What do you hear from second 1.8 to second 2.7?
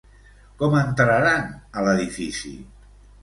l'edifici?